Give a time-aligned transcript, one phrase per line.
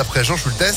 [0.00, 0.74] après Jean Schultes.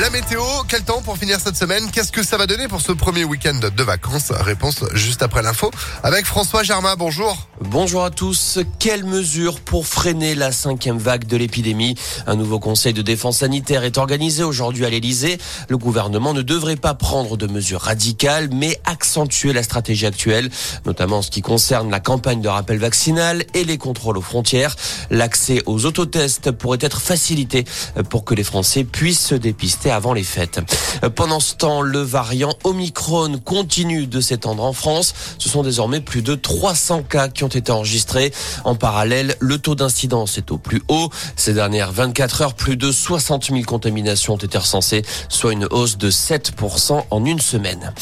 [0.00, 1.90] La météo, quel temps pour finir cette semaine?
[1.90, 4.30] Qu'est-ce que ça va donner pour ce premier week-end de vacances?
[4.30, 5.70] Réponse juste après l'info
[6.02, 6.94] avec François Germain.
[6.96, 7.48] Bonjour.
[7.68, 8.58] Bonjour à tous.
[8.80, 11.94] Quelles mesures pour freiner la cinquième vague de l'épidémie?
[12.26, 15.38] Un nouveau conseil de défense sanitaire est organisé aujourd'hui à l'Elysée.
[15.68, 20.50] Le gouvernement ne devrait pas prendre de mesures radicales, mais accentuer la stratégie actuelle,
[20.86, 24.74] notamment en ce qui concerne la campagne de rappel vaccinal et les contrôles aux frontières.
[25.10, 27.64] L'accès aux autotests pourrait être facilité
[28.10, 30.60] pour que les Français puissent se dépister avant les fêtes.
[31.14, 35.14] Pendant ce temps, le variant Omicron continue de s'étendre en France.
[35.38, 38.32] Ce sont désormais plus de 300 cas qui ont été enregistrés.
[38.64, 41.10] En parallèle, le taux d'incidence est au plus haut.
[41.36, 45.98] Ces dernières 24 heures, plus de 60 000 contaminations ont été recensées, soit une hausse
[45.98, 47.92] de 7% en une semaine.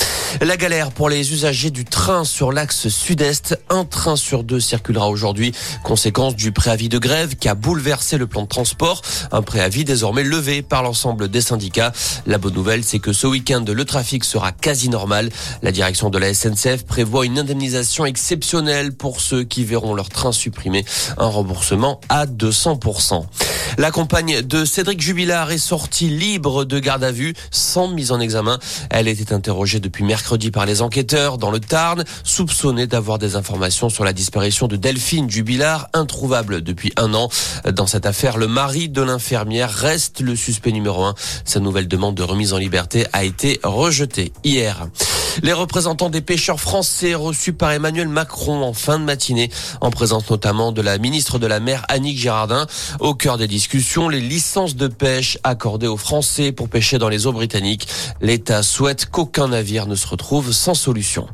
[0.41, 3.59] La galère pour les usagers du train sur l'axe sud-est.
[3.69, 8.27] Un train sur deux circulera aujourd'hui, conséquence du préavis de grève qui a bouleversé le
[8.27, 9.03] plan de transport.
[9.33, 11.93] Un préavis désormais levé par l'ensemble des syndicats.
[12.27, 15.31] La bonne nouvelle, c'est que ce week-end, le trafic sera quasi normal.
[15.63, 20.33] La direction de la SNCF prévoit une indemnisation exceptionnelle pour ceux qui verront leur train
[20.33, 20.85] supprimé.
[21.19, 23.25] Un remboursement à 200%.
[23.79, 28.21] La compagne de Cédric Jubilard est sortie libre de garde à vue sans mise en
[28.21, 28.59] examen.
[28.91, 33.89] Elle était interrogée depuis mercredi par les enquêteurs dans le Tarn, soupçonnée d'avoir des informations
[33.89, 37.29] sur la disparition de Delphine Jubilard, introuvable depuis un an.
[37.73, 41.15] Dans cette affaire, le mari de l'infirmière reste le suspect numéro un.
[41.45, 44.89] Sa nouvelle demande de remise en liberté a été rejetée hier.
[45.43, 49.51] Les représentants des pêcheurs français reçus par Emmanuel Macron en fin de matinée,
[49.81, 52.67] en présence notamment de la ministre de la Mer Annick Girardin.
[52.99, 57.27] Au cœur des discussions, les licences de pêche accordées aux Français pour pêcher dans les
[57.27, 57.89] eaux britanniques.
[58.21, 61.27] L'État souhaite qu'aucun navire ne se retrouve sans solution.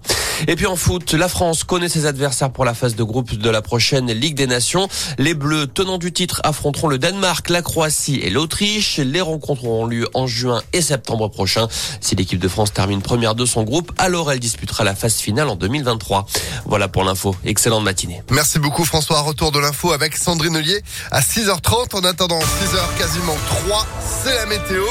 [0.47, 3.51] Et puis en foot, la France connaît ses adversaires pour la phase de groupe de
[3.51, 4.89] la prochaine Ligue des Nations.
[5.19, 8.99] Les Bleus, tenants du titre, affronteront le Danemark, la Croatie et l'Autriche.
[8.99, 11.69] Les rencontres auront lieu en juin et septembre prochain.
[12.01, 15.49] Si l'équipe de France termine première de son groupe, alors elle disputera la phase finale
[15.49, 16.27] en 2023.
[16.67, 17.35] Voilà pour l'info.
[17.45, 18.23] Excellente matinée.
[18.31, 19.21] Merci beaucoup François.
[19.21, 21.95] Retour de l'info avec Sandrine Ollier à 6h30.
[21.95, 23.37] En attendant 6h quasiment
[23.67, 23.87] 3,
[24.25, 24.87] c'est la météo.